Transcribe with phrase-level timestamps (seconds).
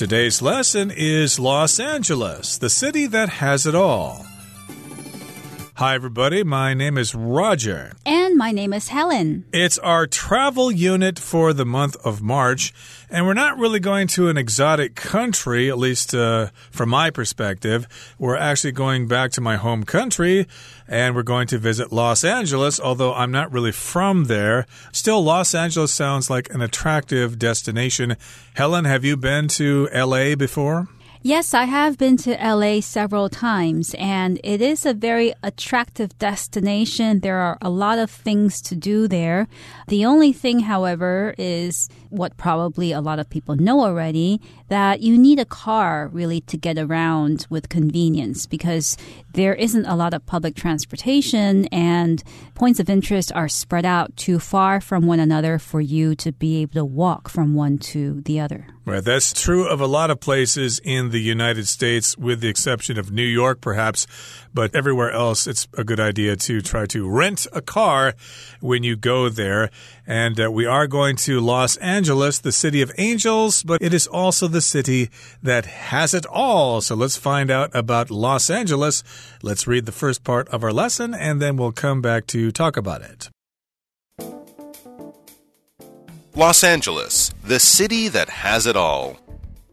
[0.00, 4.24] Today's lesson is Los Angeles, the city that has it all.
[5.74, 6.42] Hi, everybody.
[6.42, 7.92] My name is Roger.
[8.06, 9.44] And my name is Helen.
[9.52, 12.72] It's our travel unit for the month of March.
[13.10, 17.86] And we're not really going to an exotic country, at least uh, from my perspective.
[18.18, 20.46] We're actually going back to my home country
[20.88, 24.64] and we're going to visit Los Angeles, although I'm not really from there.
[24.90, 28.16] Still, Los Angeles sounds like an attractive destination.
[28.54, 30.88] Helen, have you been to LA before?
[31.22, 37.20] Yes, I have been to LA several times, and it is a very attractive destination.
[37.20, 39.46] There are a lot of things to do there.
[39.88, 45.16] The only thing, however, is what probably a lot of people know already that you
[45.16, 48.96] need a car really to get around with convenience because
[49.32, 52.22] there isn't a lot of public transportation and
[52.54, 56.62] points of interest are spread out too far from one another for you to be
[56.62, 58.66] able to walk from one to the other.
[58.90, 62.98] Right, that's true of a lot of places in the United States, with the exception
[62.98, 64.06] of New York, perhaps.
[64.52, 68.14] But everywhere else, it's a good idea to try to rent a car
[68.60, 69.70] when you go there.
[70.06, 74.06] And uh, we are going to Los Angeles, the city of angels, but it is
[74.06, 75.10] also the city
[75.42, 76.80] that has it all.
[76.80, 79.02] So let's find out about Los Angeles.
[79.42, 82.76] Let's read the first part of our lesson, and then we'll come back to talk
[82.76, 83.28] about it.
[86.36, 89.16] Los Angeles, the city that has it all.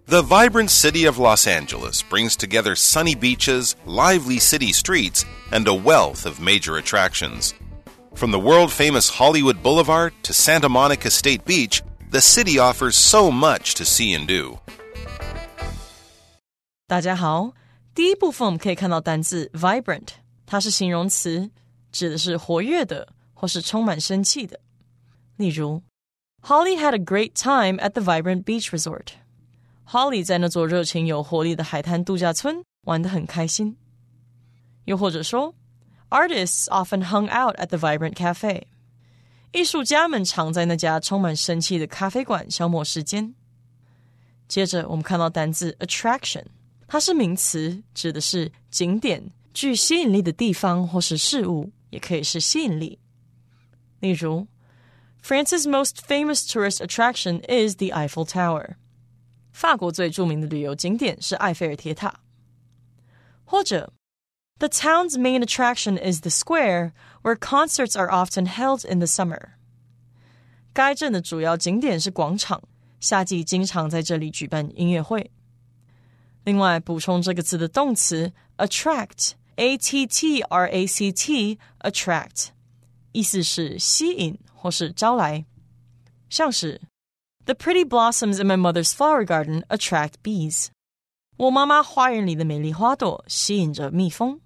[0.08, 5.74] The vibrant city of Los Angeles brings together sunny beaches, lively city streets, and a
[5.74, 7.54] wealth of major attractions.
[8.16, 13.31] From the world famous Hollywood Boulevard to Santa Monica State Beach, the city offers so
[13.31, 14.59] much to see and do.
[16.87, 17.53] 大家好，
[17.95, 20.09] 第一部分我们可以看到单字 vibrant，
[20.45, 21.51] 它是形容词，
[21.91, 24.61] 指的是活跃的或是充满生气的。
[25.37, 25.83] 例如
[26.43, 29.15] Holly had a great time at the vibrant beach resort.
[29.89, 33.77] Holly 在那座热情有活力的海滩度假村玩得很开心。
[34.85, 35.55] 又或者说，
[36.11, 38.65] Artists often hung out at the vibrant cafe.
[39.52, 43.34] 艺术家们常在那家充满生气的咖啡馆消磨时间。
[44.48, 46.46] 接着，我们看到单字 attraction，
[46.88, 53.00] 它是名词，指的是景点、具吸引力的地方或是事物，也可以是吸引力。
[54.00, 54.48] 例如
[55.24, 58.76] France's most famous tourist attraction is the Eiffel Tower.
[59.52, 62.20] 法国最著名的旅游景点是埃菲尔铁塔。
[63.44, 63.92] 或者
[64.60, 66.92] ，The town's main attraction is the square,
[67.27, 69.51] where concerts are often held in the summer.
[70.73, 72.63] 该镇的主要景点是广场，
[73.01, 75.31] 夏季经常在这里举办音乐会。
[76.45, 82.49] 另外，补充这个字的动词 attract，a t t r a c t，attract，
[83.13, 84.39] 意思是吸引。
[84.63, 85.45] 或是招来，
[86.31, 86.81] 像是
[87.47, 90.69] The pretty blossoms in my mother's flower garden attract bees。
[91.37, 94.41] 我妈妈花园里的美丽花朵吸引着蜜蜂。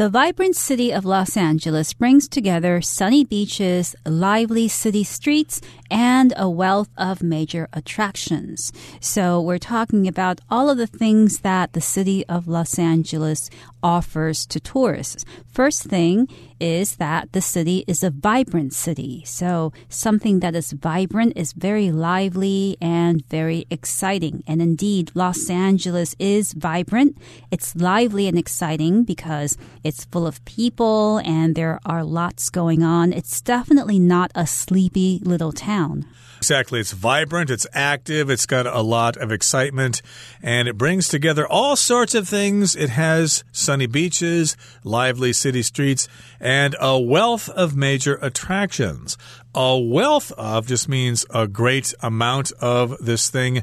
[0.00, 6.48] The vibrant city of Los Angeles brings together sunny beaches, lively city streets, and a
[6.48, 8.72] wealth of major attractions.
[9.00, 13.50] So we're talking about all of the things that the city of Los Angeles
[13.82, 15.26] offers to tourists.
[15.46, 16.28] First thing
[16.60, 19.22] is that the city is a vibrant city.
[19.24, 24.44] So something that is vibrant is very lively and very exciting.
[24.46, 27.16] And indeed, Los Angeles is vibrant.
[27.50, 33.12] It's lively and exciting because it's full of people and there are lots going on.
[33.12, 36.06] It's definitely not a sleepy little town.
[36.40, 36.80] Exactly.
[36.80, 40.00] It's vibrant, it's active, it's got a lot of excitement,
[40.42, 42.74] and it brings together all sorts of things.
[42.74, 46.08] It has sunny beaches, lively city streets,
[46.40, 49.18] and a wealth of major attractions.
[49.54, 53.62] A wealth of just means a great amount of this thing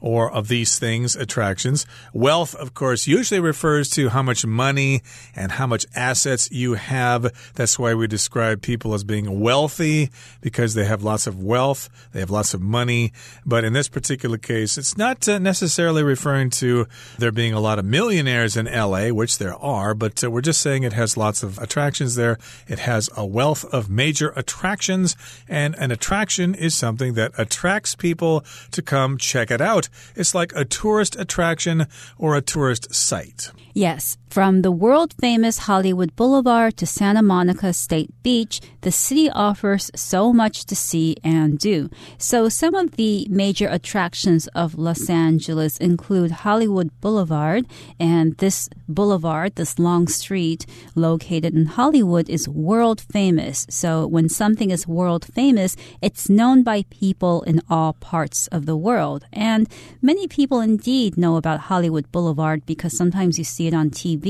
[0.00, 1.86] or of these things, attractions.
[2.12, 5.02] Wealth, of course, usually refers to how much money
[5.34, 7.32] and how much assets you have.
[7.54, 10.10] That's why we describe people as being wealthy
[10.40, 13.12] because they have lots of wealth, they have lots of money.
[13.44, 16.86] But in this particular case, it's not uh, necessarily referring to
[17.18, 20.60] there being a lot of millionaires in LA, which there are, but uh, we're just
[20.60, 22.38] saying it has lots of attractions there.
[22.66, 25.16] It has a wealth of major attractions,
[25.48, 29.87] and an attraction is something that attracts people to come check it out.
[30.14, 31.86] It's like a tourist attraction
[32.18, 33.50] or a tourist site.
[33.74, 39.90] Yes, from the world famous Hollywood Boulevard to Santa Monica State Beach, the city offers
[39.96, 41.90] so much to see and do.
[42.18, 47.66] So, some of the major attractions of Los Angeles include Hollywood Boulevard,
[47.98, 53.66] and this boulevard, this long street located in Hollywood, is world famous.
[53.68, 58.76] So, when something is world famous, it's known by people in all parts of the
[58.76, 59.24] world.
[59.32, 59.68] And
[60.00, 64.27] many people indeed know about Hollywood Boulevard because sometimes you see it on TV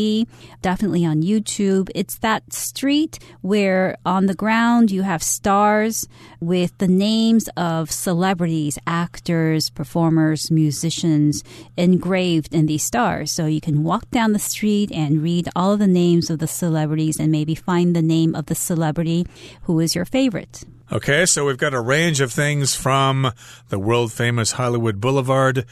[0.63, 1.91] definitely on YouTube.
[1.95, 6.09] It's that street where on the ground you have stars
[6.41, 11.43] with the names of celebrities, actors, performers, musicians
[11.77, 13.31] engraved in these stars.
[13.31, 17.19] So you can walk down the street and read all the names of the celebrities
[17.19, 19.27] and maybe find the name of the celebrity
[19.63, 20.65] who is your favorite.
[20.91, 23.31] Okay, so we've got a range of things from
[23.69, 25.67] the world famous Hollywood Boulevard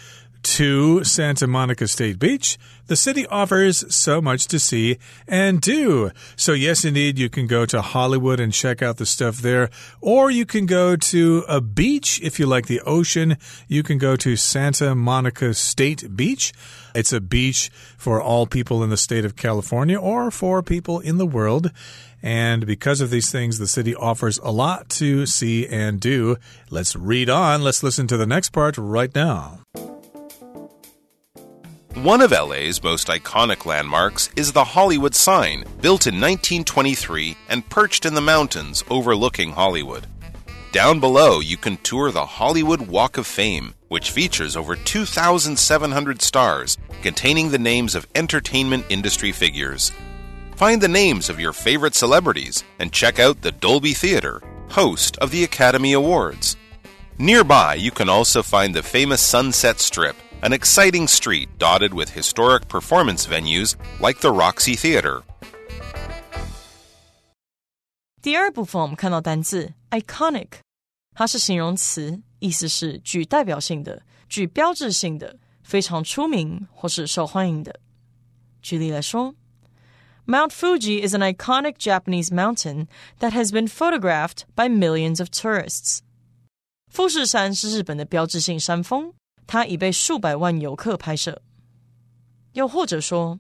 [0.47, 2.57] to Santa Monica State Beach,
[2.87, 4.97] the city offers so much to see
[5.27, 6.13] and do.
[6.37, 9.71] So, yes, indeed, you can go to Hollywood and check out the stuff there,
[10.01, 13.39] or you can go to a beach if you like the ocean.
[13.67, 16.53] You can go to Santa Monica State Beach.
[16.95, 17.69] It's a beach
[17.99, 21.73] for all people in the state of California or for people in the world.
[22.23, 26.37] And because of these things, the city offers a lot to see and do.
[26.71, 27.63] Let's read on.
[27.63, 29.61] Let's listen to the next part right now.
[32.03, 38.05] One of LA's most iconic landmarks is the Hollywood sign, built in 1923 and perched
[38.05, 40.07] in the mountains overlooking Hollywood.
[40.73, 46.77] Down below, you can tour the Hollywood Walk of Fame, which features over 2,700 stars
[47.01, 49.91] containing the names of entertainment industry figures.
[50.55, 55.31] Find the names of your favorite celebrities and check out the Dolby Theater, host of
[55.31, 56.59] the Academy Awards.
[57.17, 60.15] Nearby, you can also find the famous Sunset Strip
[60.46, 65.24] an exciting street dotted with historic performance venues like the Roxy Theater.
[68.22, 70.48] 第二部分我们看到单字 iconic，
[71.16, 77.80] 它是形容词，意思是具代表性的、具标志性的、非常出名或是受欢迎的。
[78.62, 79.34] 举例来说，
[80.28, 82.88] Mount Fuji is an iconic Japanese mountain
[83.20, 86.02] that has been photographed by millions of tourists。
[86.92, 89.14] 富士山是日本的标志性山峰，
[89.48, 91.42] 它已被数百万游客拍摄。
[92.54, 93.40] 又或者说，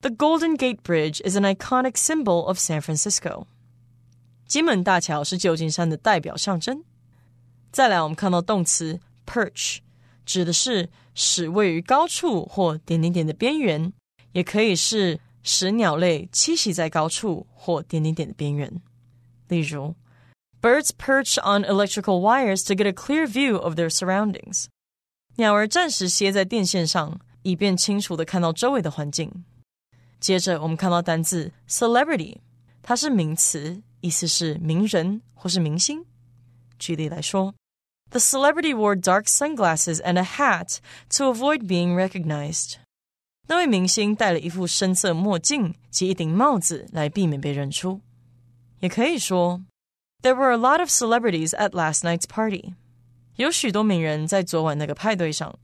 [0.00, 3.46] The Golden Gate Bridge is an iconic symbol of San Francisco。
[4.46, 6.84] 金门大桥是旧金山的代表象征。
[7.72, 9.78] 再来，我们看到动词 perch，
[10.24, 13.92] 指的是使位于高处或点点点的边缘，
[14.32, 18.80] 也可以是使鸟类栖息在高处或点点点的边缘。
[19.48, 19.94] 例如，
[20.62, 24.66] Birds perch on electrical wires to get a clear view of their surroundings。
[25.36, 29.44] 鸟儿暂时歇在电线上，以便清楚的看到周围的环境。
[30.18, 32.38] 接着，我们看到单字 celebrity，
[32.82, 36.04] 它是名词，意思是名人或是明星。
[36.78, 37.54] 举例来说，
[38.10, 40.78] The celebrity wore dark sunglasses and a hat
[41.16, 42.76] to avoid being recognized。
[43.48, 48.00] 那位明星戴了一副深色墨镜及一顶帽子来避免被认出。
[48.80, 49.62] 也可以说，
[50.22, 52.74] There were a lot of celebrities at last night's party。
[53.41, 55.57] 有许多名人在昨晚那个派对上。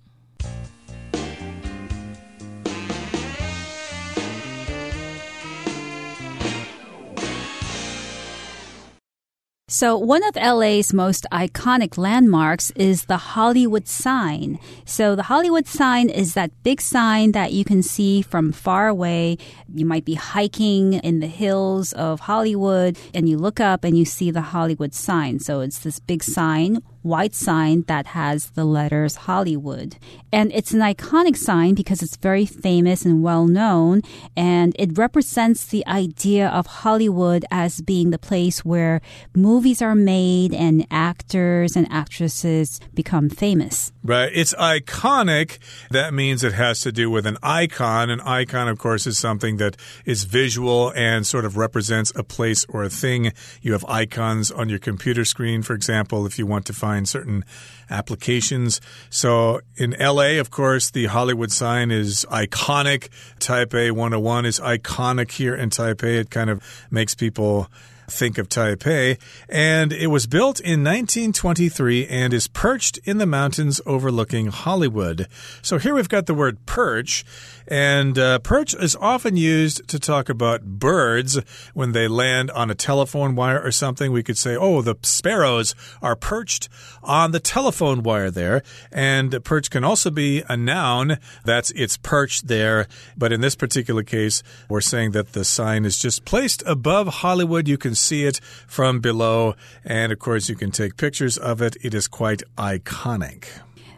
[9.80, 14.58] So, one of LA's most iconic landmarks is the Hollywood sign.
[14.86, 19.38] So, the Hollywood sign is that big sign that you can see from far away.
[19.72, 24.04] You might be hiking in the hills of Hollywood and you look up and you
[24.04, 25.38] see the Hollywood sign.
[25.38, 29.96] So, it's this big sign white sign that has the letters Hollywood.
[30.32, 34.02] And it's an iconic sign because it's very famous and well known,
[34.36, 39.02] and it represents the idea of Hollywood as being the place where
[39.36, 43.94] movies are made and actors and actresses become famous.
[44.04, 44.32] Right.
[44.34, 45.60] It's iconic.
[45.92, 48.10] That means it has to do with an icon.
[48.10, 52.66] An icon, of course, is something that is visual and sort of represents a place
[52.70, 53.32] or a thing.
[53.62, 57.44] You have icons on your computer screen, for example, if you want to find certain
[57.90, 58.82] applications.
[59.10, 63.10] So in LA, of course, the Hollywood sign is iconic.
[63.40, 66.20] Taipei 101 is iconic here in Taipei.
[66.20, 67.70] It kind of makes people
[68.10, 69.20] think of Taipei.
[69.50, 75.28] And it was built in 1923 and is perched in the mountains overlooking Hollywood.
[75.62, 77.26] So here we've got the word perch.
[77.68, 81.38] And uh, perch is often used to talk about birds
[81.74, 84.12] when they land on a telephone wire or something.
[84.12, 86.70] We could say, oh, the sparrows are perched
[87.04, 88.64] on the telephone wire there.
[88.92, 91.18] And perch can also be a noun.
[91.44, 92.88] That's it's perched there.
[93.18, 97.68] But in this particular case, we're saying that the sign is just placed above Hollywood.
[97.68, 99.56] You can see it from below.
[99.84, 101.76] And of course, you can take pictures of it.
[101.82, 103.48] It is quite iconic.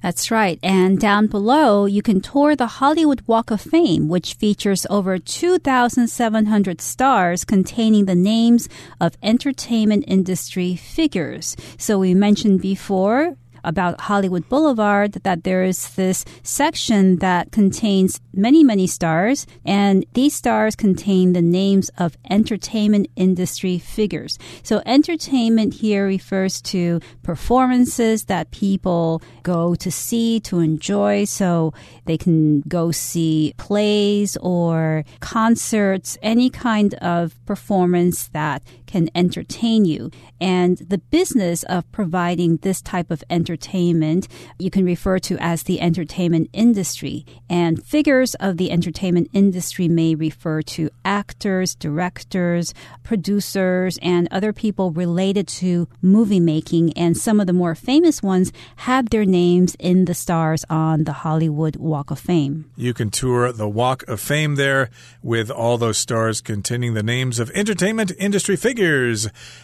[0.02, 0.60] That's right.
[0.64, 6.80] And down below, you can tour the Hollywood Walk of Fame, which features over 2,700
[6.82, 8.70] stars containing the names
[9.02, 11.58] of entertainment industry figures.
[11.78, 18.64] So we mentioned before about Hollywood Boulevard that there is this section that contains many,
[18.64, 24.38] many stars, and these stars contain the names of entertainment industry figures.
[24.64, 31.26] So, entertainment here refers to performances that people go to see, to enjoy.
[31.26, 31.74] So,
[32.06, 40.10] they can go see plays or concerts, any kind of performance that can entertain you.
[40.42, 44.28] And the business of providing this type of entertainment
[44.58, 47.24] you can refer to as the entertainment industry.
[47.50, 54.92] And figures of the entertainment industry may refer to actors, directors, producers, and other people
[54.92, 56.94] related to movie making.
[56.94, 58.52] And some of the more famous ones
[58.88, 62.66] have their names in the stars on the Hollywood Walk of Fame.
[62.76, 64.90] You can tour the Walk of Fame there
[65.22, 68.79] with all those stars containing the names of entertainment industry figures.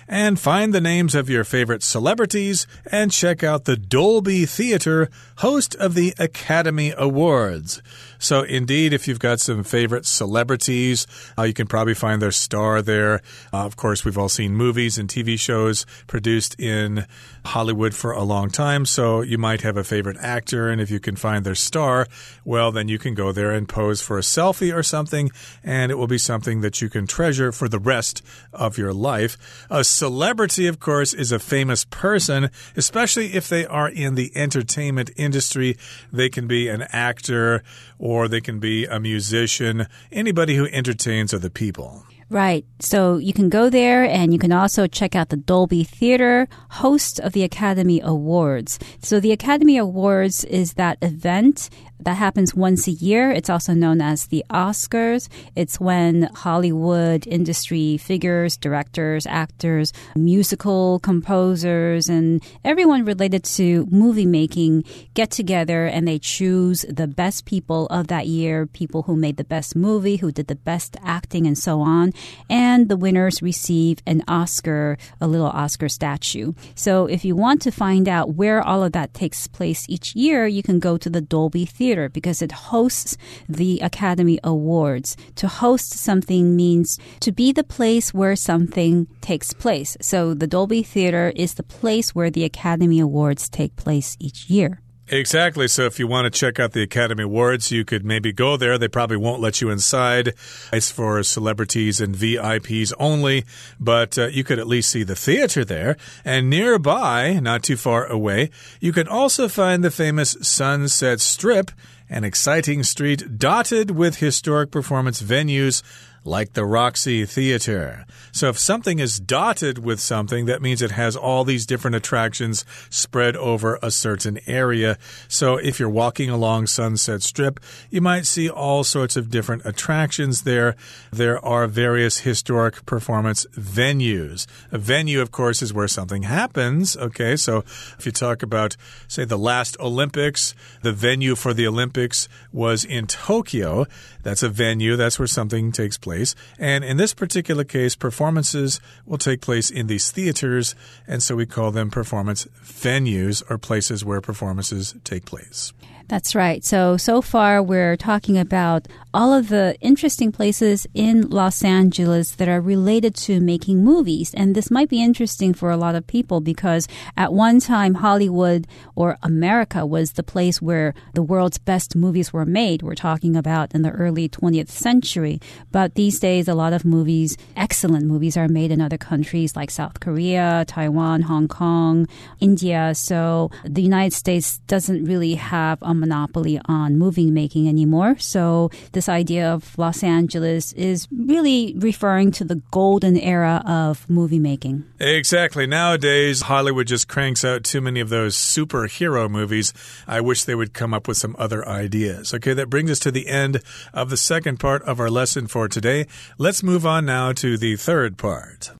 [0.07, 5.73] And find the names of your favorite celebrities and check out the Dolby Theater, host
[5.75, 7.81] of the Academy Awards.
[8.19, 11.05] So, indeed, if you've got some favorite celebrities,
[11.37, 13.21] uh, you can probably find their star there.
[13.51, 17.05] Uh, of course, we've all seen movies and TV shows produced in
[17.45, 18.85] Hollywood for a long time.
[18.85, 22.07] So, you might have a favorite actor, and if you can find their star,
[22.43, 25.31] well, then you can go there and pose for a selfie or something,
[25.63, 28.21] and it will be something that you can treasure for the rest
[28.53, 29.37] of your life.
[29.69, 35.11] A celebrity, of course, is a famous person, especially if they are in the entertainment
[35.15, 35.77] industry.
[36.11, 37.63] They can be an actor
[37.99, 42.05] or they can be a musician, anybody who entertains other people.
[42.29, 42.65] Right.
[42.79, 47.19] So you can go there and you can also check out the Dolby Theater, host
[47.19, 48.79] of the Academy Awards.
[48.99, 53.31] So the Academy Awards is that event that happens once a year.
[53.31, 55.29] It's also known as the Oscars.
[55.55, 64.83] It's when Hollywood industry figures, directors, actors, musical composers, and everyone related to movie making
[65.13, 69.43] get together and they choose the best people of that year, people who made the
[69.43, 72.11] best movie, who did the best acting, and so on.
[72.49, 76.53] And the winners receive an Oscar, a little Oscar statue.
[76.75, 80.45] So if you want to find out where all of that takes place each year,
[80.45, 83.15] you can go to the Dolby Theater Theater because it hosts
[83.47, 85.15] the Academy Awards.
[85.35, 89.95] To host something means to be the place where something takes place.
[90.01, 94.81] So the Dolby Theater is the place where the Academy Awards take place each year.
[95.07, 95.67] Exactly.
[95.67, 98.79] So if you want to check out the Academy Awards, you could maybe go there.
[98.79, 100.33] They probably won't let you inside.
[100.73, 103.45] It's for celebrities and VIPs only,
[103.79, 105.95] but uh, you could at least see the theater there.
[106.23, 111.69] And nearby, not too far away, you can also find the famous Sunset Strip,
[112.09, 115.83] an exciting street dotted with historic performance venues
[116.25, 118.05] like the Roxy Theater.
[118.31, 122.65] So if something is dotted with something, that means it has all these different attractions
[122.89, 124.97] spread over a certain area.
[125.27, 127.59] So if you're walking along Sunset Strip,
[127.91, 130.75] you might see all sorts of different attractions there.
[131.11, 134.47] There are various historic performance venues.
[134.71, 136.97] A venue, of course, is where something happens.
[136.97, 137.59] Okay, so
[137.99, 138.75] if you talk about,
[139.07, 143.85] say, the last Olympics, the venue for the Olympics was in Tokyo.
[144.23, 146.35] That's a venue, that's where something takes place place.
[146.57, 150.75] And in this particular case, performances will take place in these theaters,
[151.07, 155.73] and so we call them performance venues or places where performances take place.
[156.07, 156.63] That's right.
[156.63, 162.49] So, so far we're talking about all of the interesting places in Los Angeles that
[162.49, 164.33] are related to making movies.
[164.35, 168.67] And this might be interesting for a lot of people because at one time, Hollywood
[168.93, 172.83] or America was the place where the world's best movies were made.
[172.83, 175.39] We're talking about in the early 20th century.
[175.71, 179.71] But these days, a lot of movies, excellent movies, are made in other countries like
[179.71, 182.07] South Korea, Taiwan, Hong Kong,
[182.41, 182.93] India.
[182.93, 188.17] So the United States doesn't really have a monopoly on movie making anymore.
[188.19, 194.39] So this idea of Los Angeles is really referring to the golden era of movie
[194.39, 194.83] making.
[194.99, 195.67] Exactly.
[195.67, 199.73] Nowadays, Hollywood just cranks out too many of those superhero movies.
[200.07, 202.33] I wish they would come up with some other ideas.
[202.33, 203.61] Okay, that brings us to the end
[203.93, 206.07] of the second part of our lesson for today.
[206.37, 208.71] Let's move on now to the third part.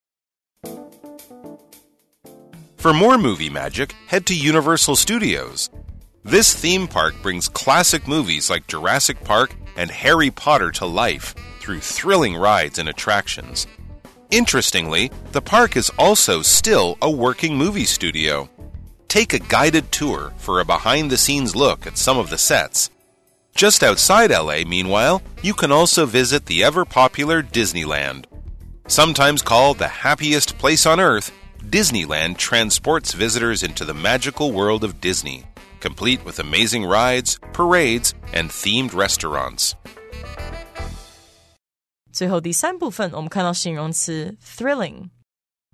[2.77, 5.71] For more movie magic, head to Universal Studios.
[6.25, 11.81] This theme park brings classic movies like Jurassic Park and Harry Potter to life through
[11.81, 13.67] thrilling rides and attractions.
[14.31, 18.49] Interestingly, the park is also still a working movie studio.
[19.07, 22.89] Take a guided tour for a behind the scenes look at some of the sets.
[23.53, 28.25] Just outside LA, meanwhile, you can also visit the ever popular Disneyland.
[28.87, 34.99] Sometimes called the happiest place on earth, Disneyland transports visitors into the magical world of
[34.99, 35.45] Disney,
[35.84, 39.72] complete with amazing rides, parades, and themed restaurants.
[42.12, 45.10] 最后第三部分，我们看到形容词 thrilling，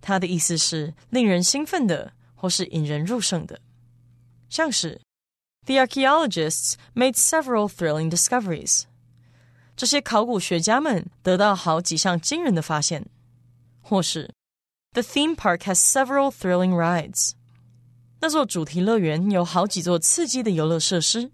[0.01, 3.61] 它的意思是令人兴奋的或是引人入胜的，
[4.49, 5.01] 像是
[5.65, 8.83] The archaeologists made several thrilling discoveries。
[9.77, 13.07] 这些考古学家们得到好几项惊人的发现，
[13.81, 14.31] 或是
[14.93, 17.33] The theme park has several thrilling rides。
[18.21, 21.31] 那座主题乐园有好几座刺激的游乐设施。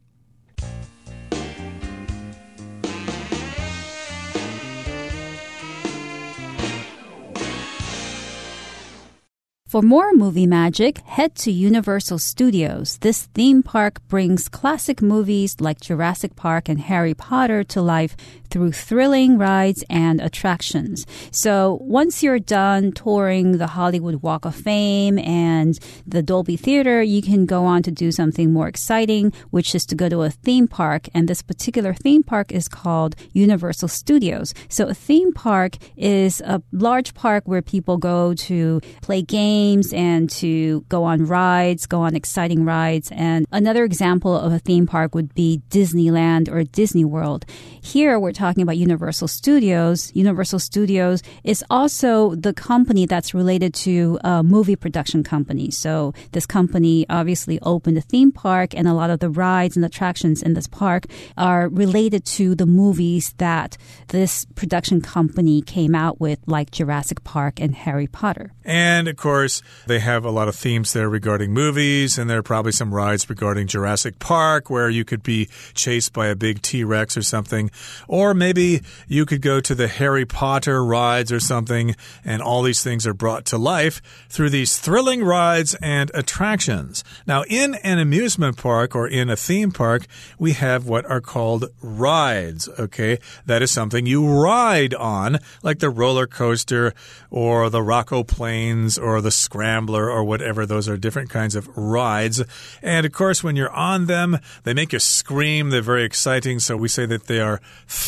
[9.72, 12.98] For more movie magic, head to Universal Studios.
[12.98, 18.14] This theme park brings classic movies like Jurassic Park and Harry Potter to life
[18.49, 21.05] through thrilling rides and attractions.
[21.31, 27.21] So once you're done touring the Hollywood Walk of Fame and the Dolby Theater, you
[27.21, 30.67] can go on to do something more exciting, which is to go to a theme
[30.67, 31.07] park.
[31.13, 34.53] And this particular theme park is called Universal Studios.
[34.69, 40.29] So a theme park is a large park where people go to play games and
[40.31, 43.09] to go on rides, go on exciting rides.
[43.11, 47.45] And another example of a theme park would be Disneyland or Disney World.
[47.81, 50.11] Here we're talking about Universal Studios.
[50.13, 55.71] Universal Studios is also the company that's related to a movie production company.
[55.71, 59.85] So this company obviously opened a theme park and a lot of the rides and
[59.85, 61.05] attractions in this park
[61.37, 63.77] are related to the movies that
[64.09, 68.51] this production company came out with like Jurassic Park and Harry Potter.
[68.63, 72.39] And of course, course, they have a lot of themes there regarding movies, and there
[72.39, 76.61] are probably some rides regarding Jurassic Park where you could be chased by a big
[76.61, 77.71] T Rex or something.
[78.07, 82.83] Or maybe you could go to the Harry Potter rides or something, and all these
[82.83, 87.03] things are brought to life through these thrilling rides and attractions.
[87.25, 90.05] Now, in an amusement park or in a theme park,
[90.39, 93.19] we have what are called rides, okay?
[93.45, 96.93] That is something you ride on, like the roller coaster
[97.29, 100.65] or the Rock-O-Planes or the scrambler or whatever.
[100.65, 102.43] Those are different kinds of rides.
[102.81, 105.69] And of course, when you're on them, they make you scream.
[105.69, 106.59] They're very exciting.
[106.59, 107.61] So we say that they are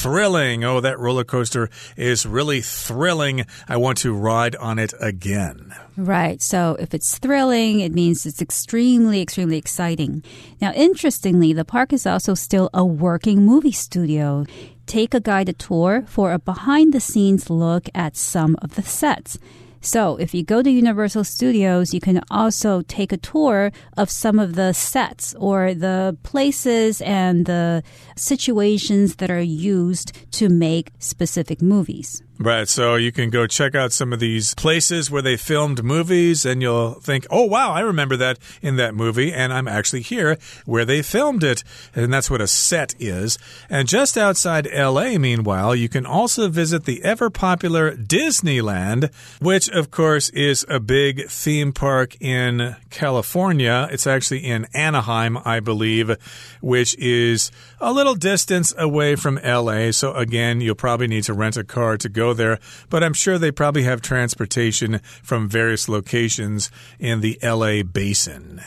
[0.09, 0.63] thrilling.
[0.63, 3.45] Oh, that roller coaster is really thrilling.
[3.67, 5.75] I want to ride on it again.
[5.97, 6.41] Right.
[6.41, 10.23] So if it's thrilling, it means it's extremely, extremely exciting.
[10.59, 14.45] Now, interestingly, the park is also still a working movie studio
[14.87, 19.37] take a guided tour for a behind the scenes look at some of the sets.
[19.81, 24.37] So if you go to Universal Studios, you can also take a tour of some
[24.37, 27.83] of the sets or the places and the
[28.15, 32.21] situations that are used to make specific movies.
[32.41, 32.69] Right.
[32.69, 36.61] So you can go check out some of these places where they filmed movies and
[36.61, 39.33] you'll think, oh, wow, I remember that in that movie.
[39.33, 41.65] And I'm actually here where they filmed it.
[41.93, 43.37] And that's what a set is.
[43.69, 49.91] And just outside LA, meanwhile, you can also visit the ever popular Disneyland, which, of
[49.91, 53.89] course, is a big theme park in California.
[53.91, 56.15] It's actually in Anaheim, I believe,
[56.61, 59.91] which is a little distance away from LA.
[59.91, 63.37] So again, you'll probably need to rent a car to go there, but I'm sure
[63.37, 68.61] they probably have transportation from various locations in the LA basin.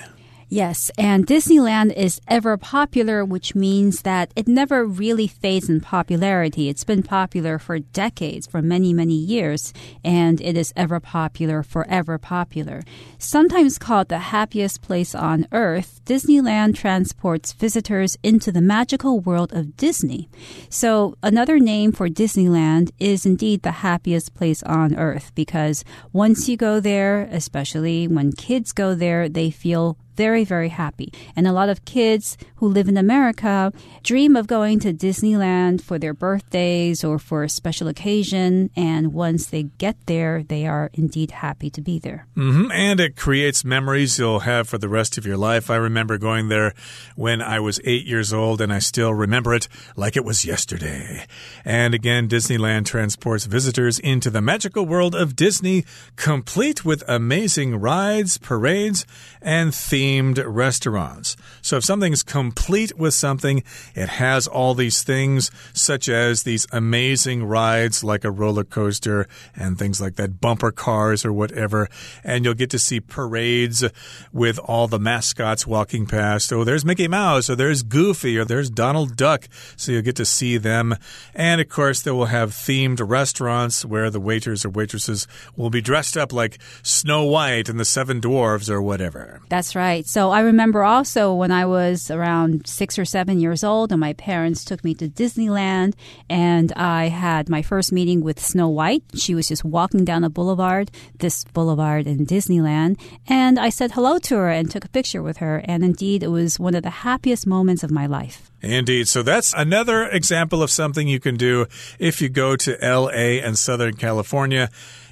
[0.52, 6.68] Yes, and Disneyland is ever popular, which means that it never really fades in popularity.
[6.68, 9.72] It's been popular for decades, for many, many years,
[10.04, 12.82] and it is ever popular, forever popular.
[13.16, 19.78] Sometimes called the happiest place on earth, Disneyland transports visitors into the magical world of
[19.78, 20.28] Disney.
[20.68, 26.58] So, another name for Disneyland is indeed the happiest place on earth because once you
[26.58, 31.12] go there, especially when kids go there, they feel very, very happy.
[31.34, 33.72] And a lot of kids who live in America
[34.04, 38.70] dream of going to Disneyland for their birthdays or for a special occasion.
[38.76, 42.26] And once they get there, they are indeed happy to be there.
[42.36, 42.70] Mm -hmm.
[42.88, 45.64] And it creates memories you'll have for the rest of your life.
[45.74, 46.72] I remember going there
[47.16, 51.26] when I was eight years old, and I still remember it like it was yesterday.
[51.64, 55.84] And again, Disneyland transports visitors into the magical world of Disney,
[56.16, 59.06] complete with amazing rides, parades,
[59.40, 59.74] and
[60.12, 61.36] themed restaurants.
[61.60, 63.62] So if something's complete with something,
[63.94, 69.78] it has all these things, such as these amazing rides like a roller coaster and
[69.78, 71.88] things like that, bumper cars or whatever.
[72.24, 73.84] And you'll get to see parades
[74.32, 76.52] with all the mascots walking past.
[76.52, 79.48] Oh, there's Mickey Mouse, or there's Goofy, or there's Donald Duck.
[79.76, 80.94] So you'll get to see them.
[81.34, 85.80] And of course, they will have themed restaurants where the waiters or waitresses will be
[85.80, 89.40] dressed up like Snow White and the Seven Dwarves or whatever.
[89.48, 89.91] That's right.
[90.00, 94.14] So I remember also when I was around six or seven years old, and my
[94.14, 95.94] parents took me to Disneyland,
[96.30, 99.04] and I had my first meeting with Snow White.
[99.14, 104.18] She was just walking down a boulevard, this boulevard in Disneyland, and I said hello
[104.20, 105.62] to her and took a picture with her.
[105.64, 108.50] And indeed, it was one of the happiest moments of my life.
[108.62, 109.08] Indeed.
[109.08, 111.66] So that's another example of something you can do
[111.98, 114.70] if you go to LA and Southern California.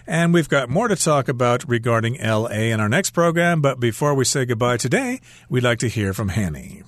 [0.09, 3.61] And we've got more to talk about regarding LA in our next program.
[3.61, 5.19] But before we say goodbye today,
[5.49, 6.83] we'd like to hear from Hanny.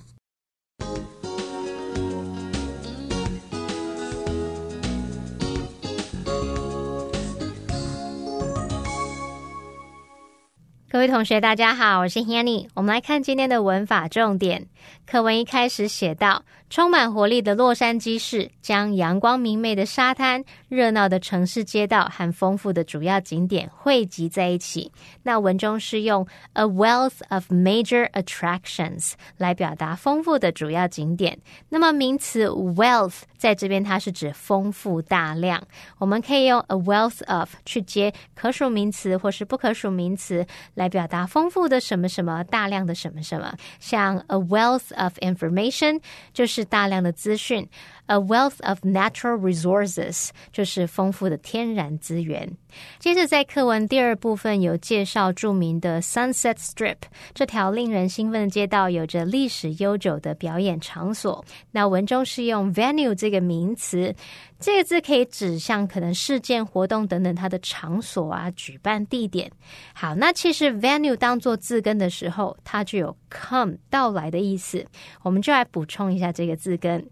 [10.90, 12.66] 各位同学，大家好，我是 Hanny。
[12.72, 14.66] 我们来看今天的文法重点。
[15.05, 24.91] 课文一开始写到，充满活力的洛杉矶市将阳光明媚的沙滩、热闹的城市街道和丰富的主要景点汇集在一起。
[25.21, 31.37] 那文中是用 a wealth of major attractions 来表达丰富的主要景点。
[31.69, 35.61] 那么名词 wealth 在这边它是指丰富大量，
[35.99, 44.72] 我们可以用 a wealth of 去接可数名词或是不可数名词来表达丰富的什么什么、大量的什么什么，像 a wealth。
[44.97, 45.99] Of information
[46.33, 47.67] 就是大量的资讯
[48.07, 52.49] ，a wealth of natural resources 就是丰富的天然资源。
[52.97, 56.97] 接着在课文第二部分有介绍著名的 Sunset Strip
[57.35, 61.45] 这条令人兴奋的街道，有着历史悠久的表演场所。
[61.71, 64.15] 那文中是用 venue 这个名词。
[64.59, 69.51] 这个字可以指向可能事件、活动等等它的场所啊、举办地点。
[69.93, 74.85] 好，那其实 venue 当做字根的时候，它就有 come 到来的意思。
[75.21, 77.05] 我们就来补充一下这个字根。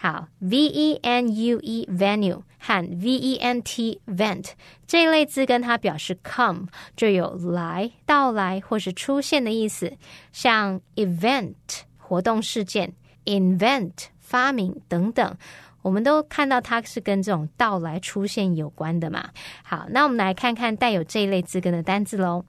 [0.00, 4.50] 好，v e n u e venue 和 v e n t vent
[4.86, 9.92] 这一类字根，它表示 come 就有来、到来或是出现的意思。
[10.30, 11.54] 像 event
[11.96, 15.36] 活动事件，invent 发明等等。
[15.82, 19.30] 我们都看到它是跟这种到来出现有关的嘛。
[19.64, 22.44] 好，那我们来看看带有这一类字根的单字喽。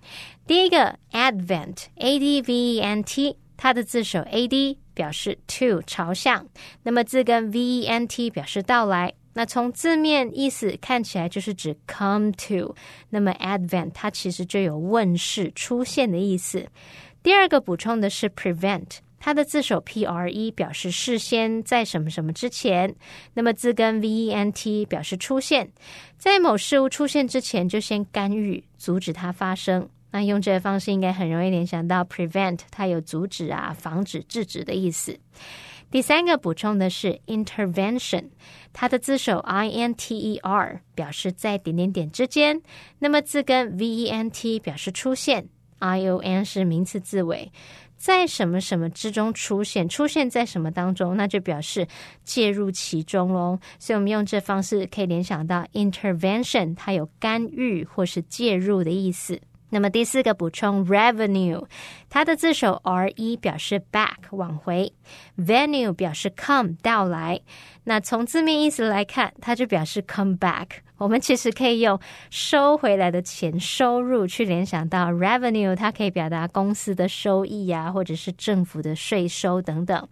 [0.45, 6.48] 第一个 advent，a d v e n t，它的字首 a d 表示 to 朝向，
[6.82, 9.13] 那么字根 v e n t 表示到来。
[9.34, 12.74] 那从字面意思看起来就是指 come to，
[13.10, 16.65] 那么 advent 它其实就有问世、出现的意思。
[17.22, 19.00] 第二个补充的是 prevent。
[19.19, 22.95] 它的字首 p r e 表示事先在什么什么之前，
[23.34, 25.69] 那么字根 v e n t 表示出现
[26.17, 29.89] 在某事物出现之前就先干预阻止它发生。
[30.12, 35.19] 那用这个方式应该很容易联想到 prevent，它有阻止啊、防止、制止的意思。
[35.91, 38.26] 第三个补充的是 intervention，
[38.72, 42.62] 它的字首 i n t e r 表示在点点点之间，
[43.00, 45.48] 那么字根 v e n t 表示出现
[45.80, 47.52] ，i o n 是名词字尾。
[47.98, 51.86] 在什么什么之中出现，出现在什么当中，那就表示
[52.24, 53.60] 介入其中喽。
[53.78, 59.41] 所以，我们用这方式可以联想到 intervention，它有干预或是介入的意思。
[59.69, 61.65] 那么第四个补充 revenue，
[62.10, 64.91] 它的字首 r e 表示 back 往回
[65.38, 67.41] ，venue 表示 come 到来。
[67.84, 70.67] 那从字面意思来看，它就表示 come back。
[70.97, 71.97] 我们其实可以用
[72.29, 80.08] 收回来的钱收入去联想到 revenue，它可以表达公司的收益呀，或者是政府的税收等等。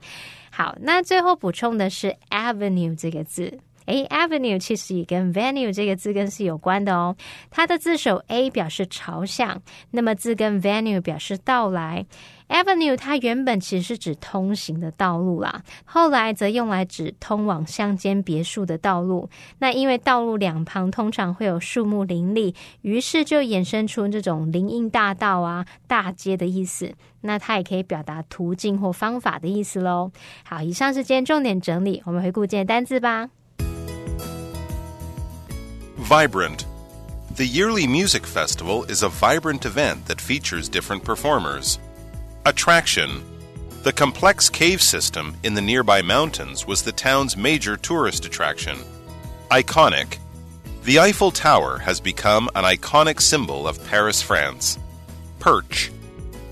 [0.50, 3.60] 好，那最后补充的是 avenue 这个字。
[3.88, 7.16] 诶 a v e n u e 其实也跟 venue 这个字根是有关的哦。
[7.50, 12.06] 它的字首 A 表示朝向，那么字根 venue 表示到来。
[12.50, 19.30] Avenue 它原本其实是指通行的道路啦，后来则用来指通往乡间别墅的道路。
[19.60, 26.94] 那因为道路两旁通常会有树木林立，于是就衍生出这种林荫大道啊、大街的意思。
[27.20, 30.10] 那它也可以表达途径或方法的意思喽。
[30.46, 33.30] 好，以上是今天重点整理，我们回顾今天单字吧。
[36.08, 36.66] Vibrant.
[37.36, 41.80] The yearly music festival is a vibrant event that features different performers.
[42.46, 43.26] Attraction
[43.84, 48.78] The complex cave system in the nearby mountains was the town's major tourist attraction.
[49.52, 50.18] Iconic
[50.84, 54.80] The Eiffel Tower has become an iconic symbol of Paris, France.
[55.40, 55.92] Perch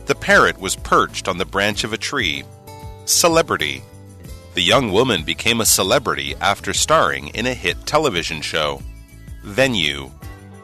[0.05, 2.43] The parrot was perched on the branch of a tree.
[3.05, 3.83] Celebrity
[4.53, 8.81] The young woman became a celebrity after starring in a hit television show.
[9.45, 10.09] Venue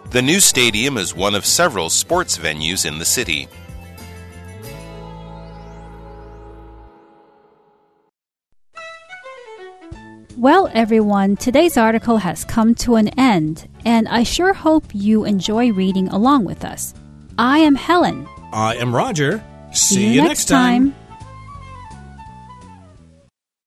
[0.09, 3.47] The new stadium is one of several sports venues in the city.
[10.35, 15.71] Well, everyone, today's article has come to an end, and I sure hope you enjoy
[15.71, 16.95] reading along with us.
[17.37, 18.27] I am Helen.
[18.51, 19.43] I am Roger.
[19.73, 20.95] See, you, next time.